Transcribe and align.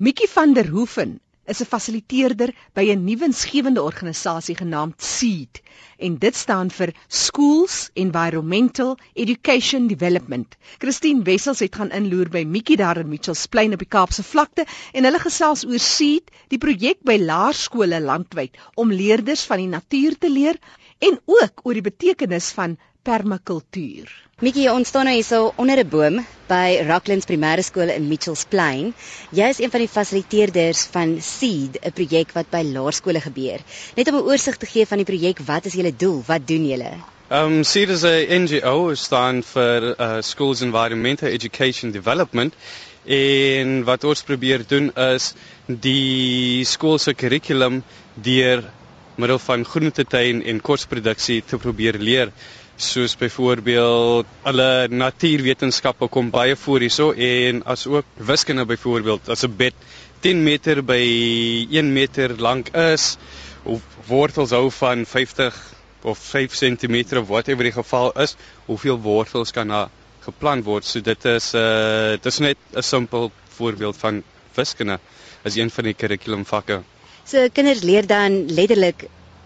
Mikkie 0.00 0.28
van 0.30 0.52
der 0.54 0.68
Hoeven 0.70 1.18
is 1.52 1.60
'n 1.62 1.66
fasiliteerder 1.70 2.50
by 2.78 2.84
'n 2.90 3.00
nuwensgewende 3.06 3.82
organisasie 3.82 4.54
genaamd 4.54 5.02
SEED 5.02 5.60
en 6.06 6.18
dit 6.24 6.36
staan 6.36 6.70
vir 6.70 6.92
Schools 7.08 7.90
Environmental 8.04 8.94
Education 9.14 9.88
Development. 9.88 10.54
Christine 10.78 11.24
Wessels 11.30 11.58
het 11.58 11.74
gaan 11.74 11.90
inloer 11.90 12.30
by 12.30 12.44
Mikkie 12.46 12.76
daar 12.76 13.02
in 13.02 13.08
Mitchells 13.08 13.46
Plain 13.46 13.72
op 13.72 13.82
die 13.82 13.90
Kaapse 13.96 14.22
vlakte 14.22 14.66
en 14.92 15.04
hulle 15.04 15.18
gesels 15.18 15.66
oor 15.66 15.82
SEED, 15.82 16.30
die 16.48 16.62
projek 16.62 17.02
by 17.02 17.18
laerskole 17.18 17.98
landwyd 18.00 18.54
om 18.76 18.92
leerders 18.92 19.42
van 19.50 19.64
die 19.64 19.72
natuur 19.74 20.18
te 20.18 20.30
leer 20.30 20.62
en 20.98 21.18
ook 21.26 21.66
oor 21.66 21.74
die 21.74 21.88
betekenis 21.90 22.52
van 22.54 22.78
permakultuur. 23.08 24.10
Mikkie, 24.44 24.68
ons 24.70 24.86
staan 24.92 25.08
nou 25.08 25.14
hierso 25.16 25.52
onder 25.58 25.80
'n 25.82 25.88
boom 25.90 26.16
by 26.46 26.84
Rocklands 26.88 27.26
Primêre 27.26 27.62
Skool 27.66 27.90
in 27.90 28.08
Mitchells 28.08 28.44
Plain. 28.52 28.92
Jy 29.34 29.48
is 29.54 29.58
een 29.58 29.70
van 29.70 29.80
die 29.80 29.88
fasiliteerders 29.96 30.82
van 30.92 31.16
Seed, 31.20 31.78
'n 31.82 31.92
projek 31.92 32.32
wat 32.36 32.50
by 32.50 32.62
laerskole 32.62 33.20
gebeur. 33.20 33.60
Net 33.96 34.08
om 34.08 34.14
'n 34.16 34.28
oorsig 34.30 34.56
te 34.56 34.66
gee 34.66 34.86
van 34.86 34.98
die 34.98 35.06
projek, 35.12 35.38
wat 35.46 35.66
is 35.66 35.74
julle 35.74 35.96
doel? 35.96 36.22
Wat 36.26 36.46
doen 36.46 36.66
julle? 36.68 36.92
Um 37.30 37.64
Seed 37.64 37.88
is 37.88 38.04
'n 38.04 38.42
NGO 38.44 38.94
staan 38.94 39.42
vir 39.42 39.96
uh, 40.00 40.20
Schools 40.20 40.60
Environmental 40.60 41.28
Education 41.28 41.90
Development. 41.90 42.54
En 43.04 43.84
wat 43.84 44.04
ons 44.04 44.22
probeer 44.22 44.66
doen 44.68 44.92
is 44.96 45.34
die 45.66 46.64
skool 46.64 46.98
se 46.98 47.14
kurrikulum 47.14 47.82
deur 48.14 48.62
middel 49.16 49.38
van 49.38 49.64
groentetuin 49.64 50.42
en 50.44 50.60
kosproduksie 50.60 51.42
te 51.42 51.58
probeer 51.58 51.98
leer 51.98 52.32
soos 52.78 53.16
byvoorbeeld 53.18 54.26
alle 54.46 54.86
natuurwetenskappe 54.90 56.08
kom 56.14 56.30
baie 56.30 56.56
voor 56.56 56.84
hierso 56.84 57.10
en 57.12 57.62
as 57.66 57.86
ook 57.90 58.06
wiskunde 58.30 58.64
byvoorbeeld 58.70 59.28
as 59.28 59.42
'n 59.44 59.56
bed 59.56 59.74
10 60.22 60.42
meter 60.42 60.82
by 60.84 61.02
1 61.70 61.92
meter 61.92 62.34
lank 62.38 62.68
is 62.68 63.16
of 63.64 63.82
wortels 64.06 64.50
hou 64.50 64.70
van 64.70 65.04
50 65.06 65.54
of 66.02 66.18
5 66.18 66.54
cm 66.54 67.24
whatever 67.26 67.64
die 67.64 67.72
geval 67.72 68.12
is 68.12 68.36
hoeveel 68.66 69.00
wortels 69.00 69.50
kan 69.50 69.68
daar 69.68 69.88
geplant 70.20 70.64
word? 70.64 70.84
So 70.84 71.00
dit 71.00 71.24
is 71.24 71.54
uh 71.54 72.10
dit 72.10 72.26
is 72.26 72.38
net 72.38 72.56
'n 72.74 72.82
simpel 72.82 73.32
voorbeeld 73.56 73.96
van 73.96 74.22
wiskunde 74.54 74.98
as 75.44 75.56
een 75.56 75.70
van 75.70 75.84
die 75.84 75.94
kurrikulumvakke 75.94 76.82
So 77.28 77.44
kinders 77.52 77.82
leer 77.84 78.06
dan 78.08 78.46
letterlik 78.56 79.02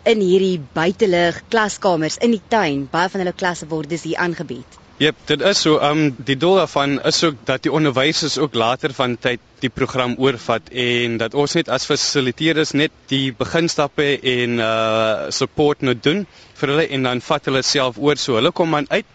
in 0.08 0.20
hierdie 0.20 0.60
buitelug 0.74 1.42
klaskamers 1.52 2.18
in 2.18 2.34
die 2.34 2.42
tuin. 2.48 2.86
Baie 2.90 3.10
van 3.12 3.22
hulle 3.22 3.34
klasse 3.36 3.68
word 3.70 3.90
dis 3.92 4.06
hier 4.08 4.18
aangebied. 4.22 4.78
Jep, 5.02 5.16
dit 5.26 5.40
is 5.48 5.60
so. 5.64 5.78
Um 5.82 6.02
die 6.26 6.36
doel 6.38 6.60
daarvan 6.60 6.98
is 7.08 7.22
ook 7.24 7.40
dat 7.48 7.64
die 7.64 7.72
onderwysers 7.72 8.36
ook 8.38 8.54
later 8.54 8.92
van 8.94 9.16
tyd 9.18 9.40
die 9.64 9.70
program 9.70 10.14
oorvat 10.18 10.68
en 10.68 11.16
dat 11.18 11.34
ons 11.34 11.56
net 11.58 11.70
as 11.72 11.86
fasiliteerders 11.88 12.74
net 12.78 12.92
die 13.10 13.32
beginstappe 13.38 14.06
en 14.34 14.60
uh 14.62 15.30
support 15.34 15.82
nou 15.82 15.96
doen 15.98 16.26
vir 16.60 16.74
hulle 16.74 16.86
en 16.98 17.08
dan 17.08 17.24
vat 17.30 17.50
hulle 17.50 17.64
self 17.66 17.98
oor 17.98 18.20
so. 18.20 18.36
Hulle 18.38 18.52
kom 18.52 18.78
dan 18.78 18.86
uit 18.90 19.08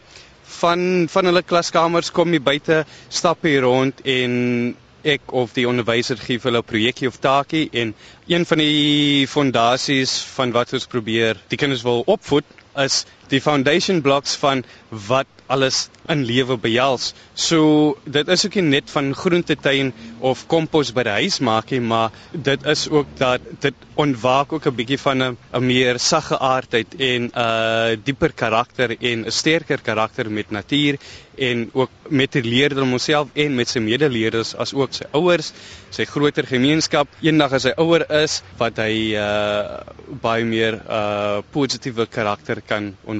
van 0.57 1.07
van 1.13 1.31
hulle 1.31 1.43
klaskamers 1.43 2.11
kom 2.11 2.35
hier 2.35 2.43
buite 2.43 2.83
stap 3.07 3.47
hier 3.47 3.63
rond 3.67 4.01
en 4.03 4.75
ek 5.03 5.31
of 5.33 5.53
die 5.53 5.67
onderwyser 5.69 6.17
gee 6.17 6.39
vir 6.39 6.51
hulle 6.51 6.61
'n 6.63 6.69
projekkie 6.71 7.07
of 7.07 7.17
taakie 7.21 7.69
en 7.71 7.93
een 8.27 8.45
van 8.45 8.57
die 8.57 9.27
fondasies 9.27 10.17
van 10.37 10.51
wat 10.51 10.73
ons 10.73 10.85
probeer 10.87 11.37
die 11.49 11.57
kinders 11.57 11.83
wil 11.83 12.03
opvoed 12.05 12.45
is 12.75 13.05
die 13.29 13.41
foundation 13.41 14.01
blocks 14.01 14.35
van 14.35 14.63
wat 14.89 15.27
alles 15.47 15.87
in 16.11 16.23
lewe 16.27 16.57
behels. 16.59 17.13
So 17.35 17.97
dit 18.03 18.27
is 18.27 18.45
ook 18.45 18.57
nie 18.59 18.65
net 18.77 18.91
van 18.91 19.13
groentetuin 19.15 19.93
of 20.19 20.45
kompos 20.51 20.93
by 20.95 21.05
die 21.07 21.15
huis 21.21 21.39
maak 21.43 21.71
nie, 21.71 21.81
maar 21.83 22.15
dit 22.31 22.63
is 22.67 22.87
ook 22.91 23.11
dat 23.19 23.43
dit 23.63 23.85
ontwaak 23.95 24.53
ook 24.53 24.67
'n 24.67 24.75
bietjie 24.75 24.99
van 24.99 25.23
'n 25.23 25.37
'n 25.53 25.65
meer 25.65 25.99
sagge 25.99 26.39
aardheid 26.39 26.95
en 26.99 27.21
'n 27.23 27.31
uh, 27.35 27.97
dieper 28.03 28.33
karakter 28.33 28.95
en 28.99 29.25
'n 29.25 29.31
sterker 29.31 29.81
karakter 29.81 30.31
met 30.31 30.51
natuur 30.51 30.97
en 31.37 31.69
ook 31.73 31.89
met 32.09 32.31
die 32.31 32.43
leerder 32.43 32.83
homself 32.83 33.29
en 33.33 33.55
met 33.55 33.69
sy 33.69 33.79
medeleerders 33.79 34.55
as 34.55 34.73
ook 34.73 34.93
sy 34.93 35.05
ouers, 35.11 35.51
sy 35.89 36.05
groter 36.05 36.47
gemeenskap. 36.47 37.07
Eendag 37.21 37.53
as 37.53 37.63
hy 37.63 37.73
ouer 37.77 38.05
is, 38.23 38.41
wat 38.57 38.77
hy 38.77 39.13
uh 39.13 39.79
baie 40.21 40.45
meer 40.45 40.81
uh 40.89 41.41
positiewe 41.51 42.07
karakter 42.09 42.61
kan 42.61 42.95
ontwikkel. 43.03 43.16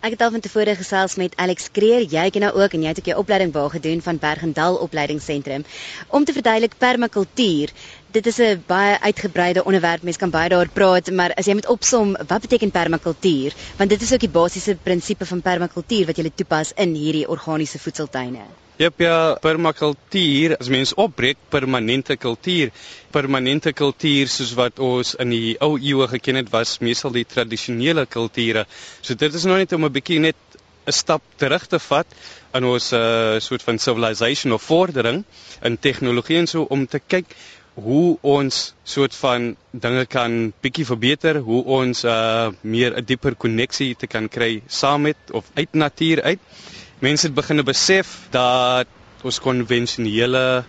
Ek 0.00 0.10
het 0.10 0.20
al 0.20 0.30
van 0.30 0.40
tevore 0.40 0.74
gesels 0.74 1.14
met 1.14 1.36
Alex 1.36 1.68
Kreer, 1.70 2.02
jy 2.10 2.30
ken 2.30 2.42
nou 2.46 2.52
ook 2.58 2.72
en 2.74 2.82
jy 2.82 2.88
het 2.88 2.98
ook 2.98 3.10
jou 3.10 3.18
opleiding 3.18 3.52
waar 3.52 3.70
gedoen 3.70 4.02
van 4.02 4.18
Bergendal 4.18 4.76
Opleidingsentrum 4.76 5.64
om 6.08 6.24
te 6.24 6.32
verduidelik 6.32 6.74
permakultuur. 6.78 7.72
Dit 8.10 8.26
is 8.26 8.38
'n 8.38 8.62
baie 8.66 9.00
uitgebreide 9.00 9.64
onderwerp. 9.64 10.02
Mens 10.02 10.16
kan 10.16 10.30
baie 10.30 10.48
daaroor 10.48 10.68
praat, 10.72 11.10
maar 11.10 11.34
as 11.34 11.46
jy 11.46 11.54
moet 11.54 11.68
opsom, 11.68 12.16
wat 12.26 12.40
beteken 12.40 12.70
permakultuur? 12.70 13.54
Want 13.76 13.90
dit 13.90 14.02
is 14.02 14.12
ook 14.12 14.20
die 14.20 14.28
basiese 14.40 14.76
prinsipe 14.82 15.26
van 15.26 15.40
permakultuur 15.40 16.06
wat 16.06 16.16
jy 16.16 16.30
toepas 16.34 16.72
in 16.74 16.94
hierdie 16.94 17.28
organiese 17.28 17.78
voedseltuine. 17.78 18.40
Jep, 18.80 19.02
ja, 19.04 19.34
permakultuur, 19.44 20.54
as 20.56 20.70
mens 20.72 20.94
opbreek 20.96 21.36
permanente 21.52 22.16
kultuur, 22.16 22.70
permanente 23.12 23.74
kultuur 23.76 24.30
soos 24.32 24.54
wat 24.56 24.80
ons 24.80 25.10
in 25.20 25.34
die 25.34 25.50
ou 25.60 25.74
eeue 25.76 26.06
geken 26.14 26.40
het, 26.40 26.48
was 26.54 26.78
meestal 26.80 27.12
die 27.12 27.26
tradisionele 27.28 28.06
kulture. 28.08 28.64
So 29.04 29.12
dit 29.20 29.36
is 29.36 29.44
nou 29.44 29.58
net 29.60 29.74
om 29.76 29.84
'n 29.84 29.92
bietjie 29.92 30.18
net 30.24 30.40
'n 30.88 30.92
stap 30.92 31.20
terug 31.36 31.66
te 31.68 31.78
vat 31.78 32.08
in 32.54 32.64
ons 32.64 32.92
uh, 32.92 33.36
soort 33.40 33.62
van 33.62 33.78
civilization 33.78 34.52
of 34.52 34.62
vordering 34.62 35.24
in 35.62 35.76
tegnologie 35.78 36.38
en 36.38 36.46
so 36.46 36.62
om 36.62 36.86
te 36.86 36.98
kyk 36.98 37.36
hoe 37.74 38.18
ons 38.22 38.74
soort 38.84 39.14
van 39.14 39.54
dinge 39.70 40.06
kan 40.06 40.52
bietjie 40.60 40.84
verbeter, 40.84 41.38
hoe 41.44 41.62
ons 41.64 42.04
uh, 42.04 42.48
meer 42.62 42.96
'n 42.96 43.04
dieper 43.04 43.34
koneksie 43.34 43.94
te 43.94 44.06
kan 44.06 44.28
kry 44.28 44.62
saam 44.66 45.02
met 45.02 45.16
of 45.32 45.44
uit 45.54 45.72
natuur 45.72 46.22
uit 46.22 46.40
mense 47.02 47.26
het 47.26 47.34
begin 47.34 47.58
besef 47.66 48.10
dat 48.30 48.86
ons 49.26 49.40
konvensionele 49.42 50.62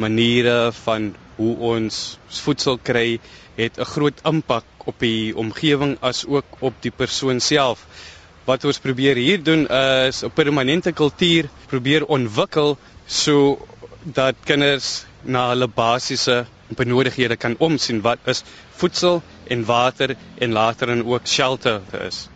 maniere 0.00 0.72
van 0.84 1.10
hoe 1.36 1.52
ons 1.76 1.98
voedsel 2.40 2.78
kry 2.88 3.18
het 3.58 3.76
'n 3.78 3.84
groot 3.92 4.20
impak 4.30 4.64
op 4.88 4.98
die 4.98 5.36
omgewing 5.36 5.96
as 6.00 6.24
ook 6.26 6.44
op 6.60 6.74
die 6.80 6.90
persoon 6.90 7.40
self. 7.40 7.84
Wat 8.44 8.64
ons 8.64 8.78
probeer 8.78 9.16
hier 9.16 9.42
doen 9.42 9.68
is 10.08 10.22
'n 10.24 10.30
permanente 10.34 10.92
kultuur 10.92 11.48
probeer 11.66 12.06
ontwikkel 12.06 12.78
so 13.06 13.66
dat 14.02 14.34
kinders 14.44 15.04
na 15.22 15.48
hulle 15.48 15.68
basiese 15.68 16.46
benodighede 16.68 17.36
kan 17.36 17.56
omsien 17.58 18.00
wat 18.00 18.18
is 18.24 18.42
voedsel 18.76 19.22
en 19.48 19.64
water 19.64 20.16
en 20.38 20.52
later 20.52 20.88
en 20.88 21.04
ook 21.04 21.26
shelter 21.26 21.80
is. 22.06 22.28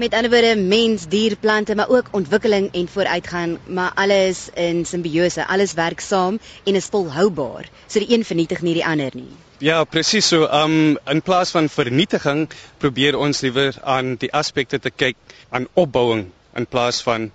Met 0.00 0.14
ander 0.16 0.30
woorde 0.30 0.56
mens, 0.56 1.02
dier, 1.06 1.36
plante, 1.36 1.74
maar 1.74 1.88
ook 1.88 2.06
ontwikkeling 2.16 2.70
en 2.72 2.88
vooruitgang, 2.88 3.58
maar 3.66 3.92
alles 3.94 4.48
in 4.54 4.86
simbiose, 4.86 5.46
alles 5.46 5.74
werk 5.76 6.00
saam 6.00 6.38
en 6.64 6.74
is 6.74 6.86
volhoubaar. 6.86 7.68
So 7.86 8.00
die 8.00 8.14
een 8.16 8.24
vernietig 8.24 8.62
nie 8.62 8.72
die 8.74 8.86
ander 8.86 9.10
nie. 9.12 9.28
Ja, 9.58 9.84
presies 9.84 10.28
so. 10.32 10.48
Um 10.48 10.96
in 11.04 11.20
plaas 11.22 11.52
van 11.52 11.68
vernietiging, 11.68 12.48
probeer 12.78 13.18
ons 13.18 13.44
liewer 13.44 13.76
aan 13.84 14.16
die 14.16 14.32
aspekte 14.32 14.80
te 14.80 14.90
kyk 14.90 15.16
aan 15.50 15.68
opbouing 15.74 16.30
in 16.56 16.66
plaas 16.66 17.02
van 17.04 17.28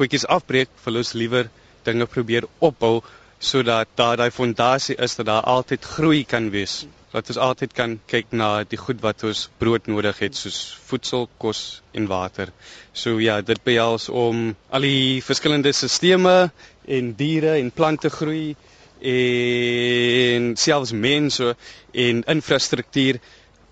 goedjies 0.00 0.24
afbreek, 0.26 0.72
verlos 0.80 1.12
liewer 1.12 1.50
dinge 1.84 2.06
probeer 2.06 2.48
opbou 2.58 3.02
sodat 3.38 3.88
daai 4.00 4.30
fondasie 4.30 4.96
is 4.96 5.20
dat 5.20 5.26
daar 5.26 5.44
altyd 5.44 5.84
groei 5.84 6.24
kan 6.24 6.48
wees 6.50 6.86
dat 7.12 7.28
ons 7.32 7.40
altyd 7.40 7.72
kan 7.72 7.96
kyk 8.06 8.32
na 8.36 8.64
die 8.68 8.78
goed 8.80 9.00
wat 9.00 9.24
ons 9.24 9.48
brood 9.58 9.86
nodig 9.88 10.18
het 10.18 10.36
soos 10.36 10.58
voedsel, 10.88 11.28
kos 11.38 11.82
en 11.92 12.06
water. 12.06 12.52
So 12.92 13.18
ja, 13.20 13.40
dit 13.40 13.62
behels 13.64 14.08
om 14.08 14.54
al 14.70 14.84
die 14.84 15.22
verskillende 15.24 15.72
stelsels 15.72 16.52
en 16.88 17.12
diere 17.16 17.56
en 17.58 17.70
plante 17.70 18.10
groei 18.10 18.56
en 19.00 20.54
selfs 20.56 20.92
mense 20.92 21.54
en 21.92 22.24
infrastruktuur 22.34 23.20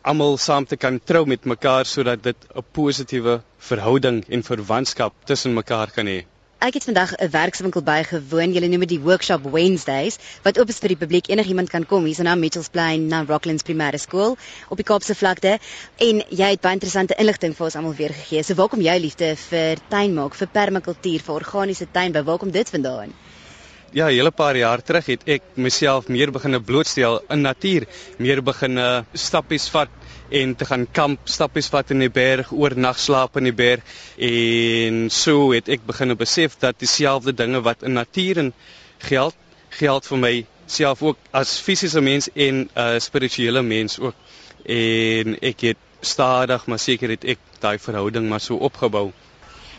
almal 0.07 0.37
saam 0.39 0.67
te 0.71 0.77
kan 0.79 1.01
trou 1.03 1.25
met 1.27 1.49
mekaar 1.51 1.85
sodat 1.93 2.23
dit 2.23 2.37
'n 2.55 2.65
positiewe 2.73 3.43
verhouding 3.59 4.25
en 4.29 4.43
verwantskap 4.43 5.13
tussen 5.25 5.55
mekaar 5.55 5.91
kan 5.91 6.07
hê. 6.07 6.25
Ek 6.59 6.73
het 6.75 6.85
vandag 6.85 7.11
'n 7.15 7.31
werkswinkel 7.31 7.83
bygewoon. 7.83 8.53
Julle 8.53 8.69
noem 8.69 8.81
dit 8.81 8.89
die 8.89 9.01
Workshop 9.01 9.43
Wednesdays 9.43 10.17
wat 10.43 10.59
oop 10.59 10.69
is 10.73 10.79
vir 10.79 10.89
die 10.89 10.97
publiek. 10.97 11.29
Enigiemand 11.29 11.69
kan 11.69 11.87
kom. 11.87 12.05
Hier's 12.05 12.19
nou 12.19 12.37
Mitchells 12.37 12.69
Plain 12.69 13.07
na 13.07 13.25
Rocklands 13.29 13.63
Primêre 13.63 13.99
Skool 13.99 14.39
op 14.69 14.77
die 14.77 14.89
Kaapse 14.93 15.15
vlakte 15.15 15.59
en 15.97 16.25
jy 16.31 16.49
het 16.55 16.61
baie 16.61 16.73
interessante 16.73 17.15
inligting 17.19 17.57
vir 17.57 17.65
ons 17.65 17.77
almal 17.77 17.95
weer 17.95 18.13
gegee. 18.13 18.43
So 18.43 18.55
waar 18.55 18.69
kom 18.69 18.81
jou 18.81 18.99
liefde 18.99 19.37
vir 19.37 19.77
tuinmaak, 19.89 20.35
vir 20.35 20.49
permakultuur, 20.53 21.21
vir 21.21 21.35
organiese 21.35 21.87
tuinbou? 21.93 22.25
Waar 22.25 22.39
kom 22.39 22.51
dit 22.51 22.71
vandaan? 22.71 23.13
Ja, 23.93 24.07
'n 24.07 24.13
hele 24.13 24.31
paar 24.31 24.57
jaar 24.57 24.83
terug 24.83 25.07
het 25.07 25.23
ek 25.27 25.43
myself 25.55 26.09
meer 26.09 26.33
begine 26.33 26.61
blootstel 26.61 27.21
in 27.31 27.41
natuur, 27.41 27.87
meer 28.19 28.43
begine 28.43 29.05
stappies 29.15 29.69
vat 29.71 29.89
en 30.31 30.55
te 30.57 30.65
gaan 30.65 30.87
kamp, 30.93 31.21
stappies 31.25 31.69
vat 31.71 31.91
in 31.91 32.03
die 32.03 32.11
berg, 32.11 32.51
oornag 32.53 32.99
slaap 32.99 33.37
in 33.37 33.45
die 33.45 33.55
berg 33.55 33.81
en 34.19 35.11
so 35.11 35.53
het 35.53 35.69
ek 35.69 35.87
begin 35.87 36.17
besef 36.17 36.59
dat 36.59 36.79
dieselfde 36.79 37.33
dinge 37.33 37.63
wat 37.63 37.83
in 37.83 37.93
natuur 37.93 38.39
en 38.39 38.53
geld 38.99 39.35
geld 39.71 40.07
vir 40.07 40.19
my 40.19 40.35
self 40.67 41.03
ook 41.03 41.19
as 41.33 41.61
fisiese 41.61 42.01
mens 42.01 42.29
en 42.35 42.67
'n 42.67 42.71
uh, 42.75 42.99
spirituele 42.99 43.63
mens 43.63 43.99
ook. 43.99 44.15
En 44.67 45.39
ek 45.41 45.61
het 45.61 45.79
stadig 46.01 46.67
maar 46.67 46.79
seker 46.79 47.09
het 47.09 47.25
ek 47.25 47.39
daai 47.61 47.79
verhouding 47.79 48.29
maar 48.29 48.41
so 48.41 48.57
opgebou. 48.57 49.13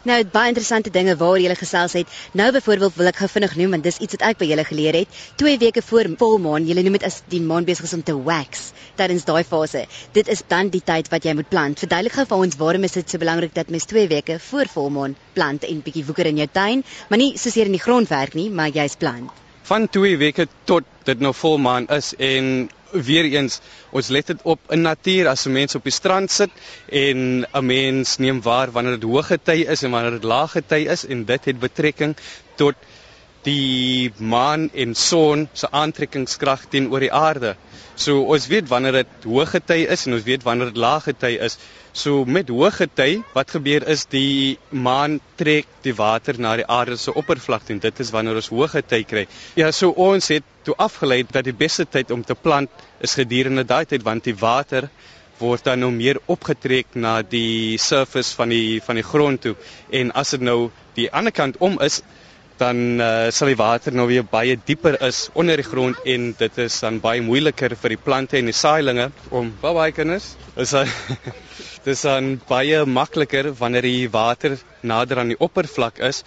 Nou, 0.08 0.22
baie 0.32 0.54
interessante 0.54 0.92
dinge 0.96 1.18
waar 1.20 1.36
jy 1.36 1.56
gesels 1.60 1.94
het. 1.98 2.12
Nou 2.40 2.46
byvoorbeeld 2.56 2.96
wil 2.96 3.10
ek 3.10 3.18
gou 3.20 3.28
vinnig 3.34 3.56
noem 3.60 3.74
want 3.76 3.84
dis 3.84 3.98
iets 4.06 4.16
wat 4.16 4.22
ek 4.30 4.38
by 4.40 4.46
julle 4.48 4.64
geleer 4.70 4.96
het. 5.02 5.18
2 5.42 5.58
weke 5.64 5.82
voor 5.84 6.08
volmaan, 6.22 6.68
julle 6.70 6.84
noem 6.86 6.96
dit 6.96 7.08
as 7.10 7.18
die 7.34 7.42
maan 7.44 7.68
besig 7.68 7.90
is 7.90 7.96
om 7.98 8.04
te 8.08 8.16
wax 8.30 8.70
tydens 9.02 9.28
daai 9.28 9.44
fase. 9.50 9.82
Dit 10.16 10.32
is 10.32 10.46
dan 10.54 10.72
die 10.72 10.82
tyd 10.92 11.12
wat 11.12 11.28
jy 11.28 11.34
moet 11.36 11.50
plant. 11.52 11.84
Verduidelik 11.84 12.16
gou 12.16 12.26
vir 12.30 12.46
ons 12.46 12.60
waarom 12.62 12.88
is 12.88 12.96
dit 12.96 13.10
so 13.10 13.20
belangrik 13.26 13.52
dat 13.58 13.74
mens 13.74 13.90
2 13.92 14.08
weke 14.14 14.38
voor 14.46 14.72
volmaan 14.78 15.18
plant 15.36 15.68
en 15.68 15.84
bietjie 15.90 16.06
woeker 16.08 16.32
in 16.32 16.40
jou 16.40 16.48
tuin, 16.56 16.86
maar 17.10 17.20
nie 17.20 17.34
soos 17.36 17.60
hier 17.60 17.68
in 17.68 17.76
die 17.76 17.84
grond 17.84 18.08
werk 18.08 18.40
nie, 18.40 18.48
maar 18.48 18.72
jy's 18.72 18.96
plant 18.96 19.47
van 19.68 19.88
2 19.92 20.18
weke 20.18 20.48
tot 20.64 20.84
dit 21.04 21.20
nou 21.20 21.34
volmaan 21.36 21.88
is 21.92 22.14
en 22.16 22.70
weer 22.92 23.26
eens 23.28 23.60
ons 23.92 24.08
let 24.16 24.28
dit 24.32 24.44
op 24.48 24.60
in 24.72 24.82
natuur 24.86 25.28
as 25.28 25.46
'n 25.48 25.52
mens 25.52 25.76
op 25.76 25.84
die 25.84 25.92
strand 25.92 26.32
sit 26.32 26.50
en 26.90 27.44
'n 27.52 27.66
mens 27.66 28.18
neem 28.18 28.42
waar 28.42 28.72
wanneer 28.72 29.00
dit 29.00 29.10
hoë 29.10 29.24
gety 29.24 29.66
is 29.68 29.84
en 29.84 29.92
wanneer 29.92 30.12
dit 30.12 30.24
lae 30.24 30.48
gety 30.48 30.86
is 30.96 31.06
en 31.06 31.26
dit 31.26 31.46
het 31.46 31.60
betrekking 31.60 32.16
tot 32.56 32.76
die 33.48 34.12
maan 34.20 34.68
en 34.76 34.96
son 34.96 35.48
se 35.56 35.70
aantrekkingskrag 35.72 36.68
teenoor 36.72 37.06
die 37.06 37.14
aarde. 37.14 37.56
So 37.98 38.22
ons 38.34 38.46
weet 38.52 38.68
wanneer 38.70 39.00
dit 39.00 39.26
hoë 39.26 39.48
gety 39.56 39.80
is 39.96 40.06
en 40.06 40.18
ons 40.18 40.26
weet 40.28 40.44
wanneer 40.46 40.74
dit 40.74 40.82
lae 40.84 41.00
gety 41.06 41.32
is. 41.48 41.56
So 41.98 42.26
met 42.30 42.52
hoë 42.54 42.70
gety, 42.76 43.08
wat 43.34 43.56
gebeur 43.56 43.88
is 43.90 44.04
die 44.12 44.60
maan 44.70 45.18
trek 45.40 45.70
die 45.86 45.96
water 45.98 46.38
na 46.38 46.52
die 46.60 46.68
aarde 46.70 46.98
se 47.02 47.14
oppervlakte 47.18 47.74
en 47.74 47.82
dit 47.82 48.04
is 48.04 48.12
wanneer 48.14 48.38
ons 48.38 48.52
hoë 48.54 48.68
gety 48.76 49.02
kry. 49.10 49.26
Ja, 49.58 49.72
so 49.72 49.96
ons 49.96 50.30
het 50.34 50.46
toe 50.68 50.76
afgelei 50.78 51.24
dat 51.26 51.48
die 51.48 51.56
beste 51.58 51.88
tyd 51.90 52.12
om 52.14 52.22
te 52.28 52.36
plant 52.36 52.70
is 53.02 53.18
gedurende 53.18 53.66
daai 53.66 53.86
tyd 53.90 54.06
want 54.06 54.28
die 54.30 54.38
water 54.38 54.92
word 55.40 55.66
dan 55.66 55.82
nou 55.82 55.90
meer 55.94 56.20
opgetrek 56.34 56.96
na 56.98 57.22
die 57.22 57.78
surface 57.82 58.36
van 58.38 58.54
die 58.54 58.80
van 58.86 58.98
die 58.98 59.06
grond 59.06 59.42
toe 59.46 59.56
en 59.94 60.14
as 60.22 60.34
dit 60.36 60.46
nou 60.46 60.70
die 60.98 61.10
ander 61.14 61.34
kant 61.34 61.60
om 61.62 61.78
is 61.86 62.02
dan 62.58 63.02
uh, 63.02 63.30
sal 63.34 63.52
die 63.52 63.60
water 63.60 63.94
nou 63.94 64.08
weer 64.10 64.26
baie 64.26 64.58
dieper 64.58 64.98
is 65.06 65.28
onder 65.38 65.60
die 65.62 65.66
grond 65.68 66.00
en 66.06 66.32
dit 66.40 66.60
is 66.64 66.80
dan 66.84 67.00
baie 67.04 67.22
moeiliker 67.22 67.76
vir 67.78 67.96
die 67.96 68.02
plante 68.02 68.40
en 68.40 68.50
die 68.50 68.56
saailinge 68.56 69.10
om 69.30 69.54
baie 69.62 69.94
kinders. 69.96 70.34
Is 70.58 70.74
dis 71.88 72.06
dan 72.06 72.36
baie 72.50 72.84
makliker 72.86 73.54
wanneer 73.60 73.88
die 73.88 74.08
water 74.12 74.58
nader 74.82 75.22
aan 75.24 75.34
die 75.36 75.40
oppervlak 75.40 76.02
is 76.10 76.24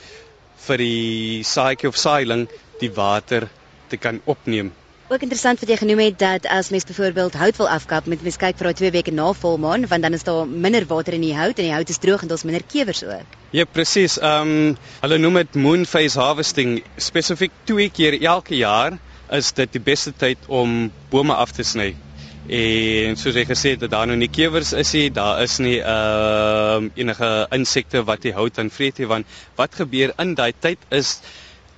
vir 0.66 0.82
die 0.82 1.42
saaitjie 1.46 1.90
of 1.90 1.98
saailing 2.00 2.46
die 2.80 2.92
water 2.94 3.48
te 3.90 3.98
kan 4.00 4.22
opneem 4.24 4.70
Ook 5.10 5.24
interessant 5.26 5.58
wat 5.58 5.70
jy 5.72 5.74
genoem 5.74 5.98
het 6.04 6.18
dat 6.22 6.44
as 6.46 6.68
mens 6.70 6.84
byvoorbeeld 6.86 7.34
hout 7.34 7.56
wil 7.58 7.68
afkap, 7.68 8.06
moet 8.06 8.20
mens 8.22 8.36
kyk 8.38 8.54
vir 8.60 8.68
daai 8.68 8.76
2 8.78 8.90
weke 8.94 9.10
na 9.10 9.32
volmaan 9.34 9.82
want 9.90 10.04
dan 10.06 10.14
is 10.14 10.22
daar 10.22 10.44
minder 10.46 10.84
water 10.86 11.16
in 11.16 11.24
die 11.26 11.32
hout 11.34 11.58
en 11.58 11.66
die 11.66 11.72
hout 11.74 11.88
is 11.90 11.98
droog 11.98 12.22
en 12.22 12.30
daar's 12.30 12.44
minder 12.46 12.62
kewers 12.62 13.02
ook. 13.02 13.34
Ja, 13.50 13.64
presies. 13.66 14.20
Ehm 14.20 14.52
um, 14.52 14.76
hulle 15.00 15.18
noem 15.18 15.40
dit 15.40 15.58
moon 15.64 15.82
phase 15.82 16.20
harvesting. 16.20 16.76
Spesifiek 16.94 17.56
twee 17.66 17.90
keer 17.90 18.20
elke 18.20 18.54
jaar 18.54 19.00
is 19.34 19.50
dit 19.58 19.72
die 19.72 19.82
beste 19.90 20.12
tyd 20.14 20.46
om 20.46 20.92
bome 21.10 21.34
af 21.34 21.56
te 21.58 21.66
sny. 21.66 21.88
En 22.46 23.18
soos 23.18 23.34
jy 23.34 23.44
gesê 23.50 23.74
het, 23.74 23.90
daar 23.90 24.06
nou 24.06 24.20
nie 24.22 24.30
kewers 24.30 24.70
is 24.84 24.94
nie, 24.94 25.10
daar 25.10 25.42
is 25.42 25.58
nie 25.58 25.80
ehm 25.80 26.86
uh, 26.86 27.02
enige 27.02 27.32
insekte 27.58 28.06
wat 28.06 28.22
die 28.22 28.36
hout 28.38 28.62
aan 28.62 28.70
vreet 28.70 29.02
nie, 29.02 29.10
want 29.10 29.42
wat 29.58 29.74
gebeur 29.74 30.14
in 30.22 30.38
daai 30.38 30.52
tyd 30.54 30.86
is 31.02 31.18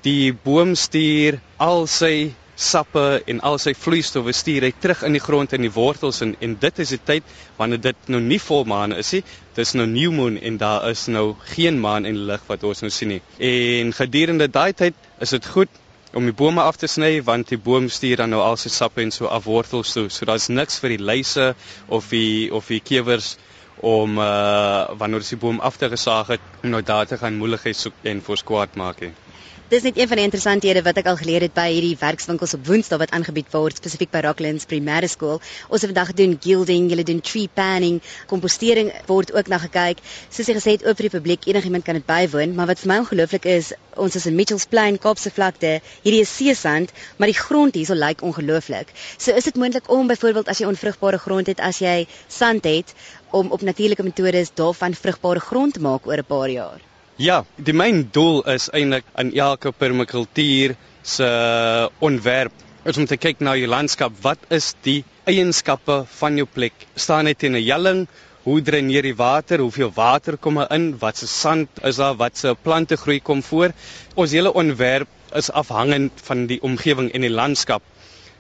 die 0.05 0.37
boom 0.45 0.77
stuur 0.77 1.41
al 1.57 1.87
sy 1.89 2.35
sappe 2.63 3.05
en 3.27 3.41
al 3.49 3.59
sy 3.63 3.73
vloeistowwe 3.77 4.33
stuur 4.37 4.67
hy 4.67 4.71
terug 4.85 5.03
in 5.09 5.17
die 5.17 5.23
grond 5.23 5.53
in 5.57 5.65
die 5.67 5.73
wortels 5.75 6.23
en 6.25 6.35
en 6.47 6.57
dit 6.63 6.81
is 6.85 6.95
die 6.95 7.01
tyd 7.11 7.35
wanneer 7.59 7.83
dit 7.89 8.11
nou 8.15 8.21
nie 8.25 8.39
volmaan 8.43 8.95
is 8.97 9.13
nie. 9.17 9.23
Dis 9.57 9.75
nou 9.79 9.87
new 9.91 10.13
moon 10.17 10.39
en 10.39 10.59
daar 10.63 10.89
is 10.91 11.07
nou 11.13 11.35
geen 11.55 11.81
maan 11.81 12.09
en 12.09 12.25
lig 12.31 12.45
wat 12.49 12.65
ons 12.65 12.83
nou 12.85 12.91
sien 12.91 13.15
nie. 13.15 13.23
En 13.39 13.93
gedurende 13.97 14.49
daai 14.49 14.73
tyd 14.73 14.95
is 15.21 15.35
dit 15.37 15.49
goed 15.55 15.81
om 16.15 16.29
die 16.29 16.37
bome 16.37 16.63
af 16.63 16.77
te 16.81 16.89
sny 16.91 17.15
want 17.25 17.49
die 17.53 17.61
boom 17.69 17.89
stuur 17.89 18.23
dan 18.23 18.33
nou 18.35 18.43
al 18.45 18.59
sy 18.61 18.73
sappe 18.73 19.03
en 19.03 19.11
so 19.11 19.27
af 19.27 19.49
wortels 19.49 19.95
toe. 19.97 20.09
So 20.09 20.29
daar's 20.29 20.49
niks 20.49 20.79
vir 20.83 20.97
die 20.97 21.03
luise 21.13 21.55
of 21.89 22.11
die 22.13 22.53
of 22.53 22.69
die 22.69 22.81
kewers 22.81 23.37
om 23.83 24.19
uh 24.19 24.93
wanneer 24.99 25.25
die 25.29 25.41
boom 25.41 25.61
afgesaag 25.61 26.37
het 26.37 26.63
om 26.63 26.71
nou 26.71 26.83
daar 26.83 27.07
te 27.07 27.19
gaan 27.19 27.41
moeilikheid 27.41 27.77
soek 27.77 28.07
en 28.15 28.23
vir 28.23 28.43
skwaad 28.45 28.77
maak 28.77 29.07
hè 29.07 29.13
Dis 29.73 29.87
net 29.87 29.97
een 29.97 30.09
van 30.09 30.19
die 30.21 30.25
interessanthede 30.27 30.81
wat 30.85 30.99
ek 31.01 31.07
al 31.09 31.17
geleer 31.17 31.45
het 31.47 31.55
by 31.57 31.63
hierdie 31.73 31.95
werkswinkels 31.97 32.53
op 32.59 32.67
Woensdae 32.69 32.99
wat 33.01 33.13
aangebied 33.17 33.47
word 33.55 33.79
spesifiek 33.81 34.11
by 34.13 34.21
Rocklands 34.27 34.69
Primêre 34.69 35.09
Skool. 35.09 35.41
Ons 35.73 35.81
het 35.81 35.89
vandag 35.89 36.11
gedoen 36.11 36.35
gilding, 36.47 36.91
julle 36.93 37.07
doen 37.09 37.23
tree 37.25 37.49
panning, 37.61 38.03
kompostering 38.29 38.91
word 39.09 39.33
ook 39.33 39.49
na 39.49 39.63
gekyk. 39.63 40.03
Soos 40.29 40.51
jy 40.53 40.59
gesê 40.59 40.75
het 40.77 40.85
oop 40.85 41.01
vir 41.01 41.09
die 41.09 41.13
publiek, 41.15 41.49
enigiemand 41.49 41.89
kan 41.89 41.97
dit 41.97 42.05
bywoon, 42.05 42.53
maar 42.61 42.69
wat 42.75 42.85
vir 42.85 42.93
my 42.93 43.01
ongelooflik 43.07 43.49
is, 43.55 43.73
ons 43.97 44.21
is 44.21 44.29
in 44.29 44.37
Mitchells 44.37 44.69
Plain, 44.69 45.01
Kaapse 45.01 45.33
vlakte. 45.33 45.73
Hierdie 46.05 46.21
is 46.29 46.37
seesand, 46.37 46.93
maar 47.17 47.33
die 47.33 47.41
grond 47.41 47.81
hierso 47.81 47.97
lyk 47.97 48.21
ongelooflik. 48.29 48.93
So 49.17 49.33
is 49.33 49.49
dit 49.49 49.57
moontlik 49.57 49.89
om 49.89 50.13
byvoorbeeld 50.13 50.53
as 50.53 50.61
jy 50.61 50.69
onvrugbare 50.69 51.25
grond 51.25 51.49
het, 51.49 51.65
as 51.65 51.81
jy 51.81 52.03
sand 52.29 52.69
het, 52.69 52.93
om 53.33 53.57
op 53.57 53.65
natuurlike 53.65 54.05
metodes 54.05 54.53
daarvan 54.53 54.93
vrugbare 54.93 55.49
grond 55.49 55.81
te 55.81 55.89
maak 55.89 56.05
oor 56.05 56.21
'n 56.21 56.33
paar 56.37 56.51
jaar. 56.61 56.92
Ja, 57.21 57.43
die 57.61 57.75
myn 57.77 58.07
doel 58.09 58.39
is 58.49 58.71
eintlik 58.73 59.05
in 59.21 59.35
elke 59.37 59.69
permakultuur 59.77 60.73
se 61.05 61.27
ontwerp 62.01 62.55
is 62.89 62.97
om 62.97 63.05
te 63.05 63.19
kyk 63.21 63.43
na 63.45 63.53
jou 63.53 63.69
landskap. 63.69 64.15
Wat 64.25 64.41
is 64.49 64.71
die 64.81 65.05
eienskappe 65.29 66.07
van 66.09 66.41
jou 66.41 66.47
plek? 66.49 66.73
Staan 66.97 67.29
dit 67.29 67.43
in 67.43 67.57
'n 67.57 67.67
helling? 67.69 68.09
Hoe 68.45 68.63
dreineer 68.63 69.03
die 69.03 69.15
water? 69.15 69.61
Hoeveel 69.61 69.93
water 69.95 70.39
kom 70.39 70.57
er 70.57 70.73
in? 70.73 70.99
Wat 70.99 71.17
se 71.17 71.27
sand 71.27 71.69
is 71.85 71.97
daar? 71.97 72.17
Wat 72.17 72.37
se 72.37 72.57
plante 72.63 72.97
groei 72.97 73.21
kom 73.21 73.43
voor? 73.43 73.73
Ons 74.15 74.33
hele 74.33 74.53
ontwerp 74.53 75.09
is 75.35 75.51
afhangend 75.51 76.13
van 76.25 76.47
die 76.47 76.63
omgewing 76.63 77.13
en 77.13 77.21
die 77.21 77.31
landskap. 77.31 77.83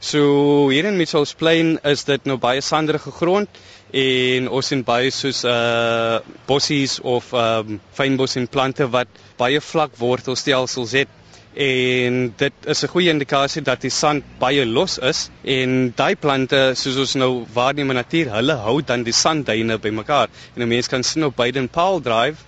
So 0.04 0.68
hier 0.72 0.84
in 0.84 0.96
Mitchells 0.96 1.32
Plain 1.38 1.76
is 1.86 2.00
dit 2.08 2.24
nou 2.26 2.34
baie 2.42 2.58
sanderige 2.66 3.12
grond 3.14 3.60
en 3.94 4.48
ons 4.50 4.66
sien 4.72 4.80
baie 4.82 5.12
soos 5.14 5.44
uh 5.46 6.16
bossies 6.48 6.96
of 7.06 7.28
um 7.38 7.76
fynbos 7.94 8.34
en 8.40 8.48
plante 8.50 8.88
wat 8.90 9.20
baie 9.38 9.60
vlak 9.62 9.94
wortelstelsels 10.00 10.96
het. 10.98 11.14
En 11.54 12.18
dit 12.42 12.68
is 12.74 12.82
'n 12.82 12.90
goeie 12.96 13.14
indikasie 13.14 13.62
dat 13.62 13.86
die 13.86 13.94
sand 13.94 14.26
baie 14.42 14.66
los 14.66 14.98
is 14.98 15.30
en 15.44 15.94
daai 15.94 16.16
plante 16.16 16.72
soos 16.74 16.98
ons 16.98 17.14
nou 17.22 17.46
waarneem 17.54 17.94
in 17.94 18.02
natuur 18.02 18.34
hulle 18.34 18.58
hou 18.66 18.80
dan 18.82 19.06
die 19.06 19.14
sandduine 19.14 19.78
bymekaar 19.78 20.28
en 20.56 20.62
'n 20.62 20.68
mens 20.68 20.88
kan 20.88 21.04
sien 21.04 21.24
op 21.30 21.36
Biden 21.36 21.68
Paul 21.68 22.00
Drive 22.00 22.42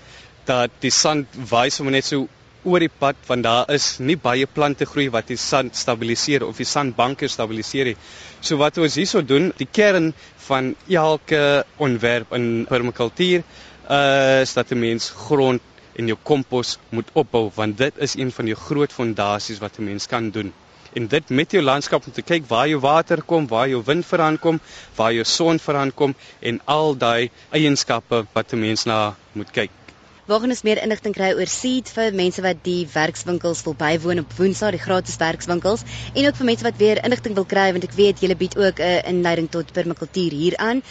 dat 0.45 0.71
die 0.81 0.91
sand 0.91 1.27
waai 1.51 1.71
sommer 1.71 1.93
net 1.93 2.05
so 2.05 2.27
oor 2.65 2.81
die 2.81 2.93
pad 2.93 3.17
want 3.29 3.45
daar 3.45 3.71
is 3.75 3.99
nie 4.01 4.17
baie 4.17 4.47
plante 4.47 4.87
groei 4.89 5.09
wat 5.13 5.29
die 5.29 5.39
sand 5.41 5.77
stabiliseer 5.77 6.47
of 6.47 6.57
die 6.61 6.69
sandbanke 6.69 7.29
stabiliseer 7.29 7.93
nie. 7.93 7.97
So 8.41 8.57
wat 8.61 8.79
ons 8.79 8.97
hierso 9.01 9.23
doen, 9.23 9.53
die 9.59 9.69
kern 9.71 10.13
van 10.49 10.75
elke 10.89 11.65
ontwerp 11.77 12.33
in 12.37 12.67
permakultuur 12.69 13.45
uh, 13.45 14.41
is 14.43 14.55
dat 14.55 14.73
'n 14.73 14.81
mens 14.81 15.11
grond 15.11 15.63
en 15.97 16.07
jou 16.07 16.19
kompos 16.23 16.79
moet 16.91 17.11
opbou 17.13 17.51
want 17.55 17.79
dit 17.79 17.99
is 17.99 18.17
een 18.17 18.33
van 18.33 18.45
die 18.45 18.59
groot 18.67 18.93
fondasies 18.93 19.59
wat 19.59 19.79
'n 19.79 19.85
mens 19.85 20.07
kan 20.07 20.31
doen. 20.31 20.53
En 20.95 21.07
dit 21.07 21.31
met 21.31 21.51
jou 21.51 21.63
landskap 21.63 22.07
om 22.07 22.13
te 22.13 22.23
kyk 22.23 22.45
waar 22.49 22.69
jou 22.69 22.81
water 22.81 23.23
kom, 23.23 23.47
waar 23.47 23.69
jou 23.69 23.83
wind 23.85 24.07
veraan 24.07 24.39
kom, 24.39 24.61
waar 24.97 25.13
jou 25.13 25.25
son 25.25 25.59
veraan 25.59 25.95
kom 25.95 26.15
en 26.41 26.61
al 26.65 26.97
daai 26.97 27.31
eienskappe 27.51 28.27
wat 28.33 28.53
'n 28.53 28.61
mens 28.61 28.85
na 28.85 29.17
moet 29.33 29.51
kyk. 29.51 29.84
Waar 30.27 30.41
kan 30.41 30.49
ons 30.49 30.63
meer 30.65 30.81
inligting 30.81 31.13
kry 31.13 31.35
oor 31.37 31.51
Seed 31.53 31.91
vir 31.93 32.15
mense 32.17 32.41
wat 32.45 32.63
die 32.65 32.87
werkswinkels 32.89 33.61
wil 33.67 33.75
bywoon 33.77 34.23
op 34.23 34.31
Woensdae, 34.39 34.71
die 34.73 34.81
gratis 34.81 35.19
werkswinkels 35.21 35.83
en 36.15 36.27
ook 36.27 36.37
vir 36.39 36.47
mense 36.49 36.65
wat 36.65 36.79
weer 36.81 37.05
inligting 37.05 37.35
wil 37.37 37.45
kry 37.45 37.73
want 37.77 37.85
ek 37.85 37.93
weet 37.99 38.21
julle 38.25 38.37
bied 38.43 38.57
ook 38.57 38.81
'n 38.81 38.85
uh, 38.89 39.09
inleiding 39.11 39.49
tot 39.51 39.73
permakultuur 39.73 40.33
hier 40.33 40.57
aan. 40.57 40.83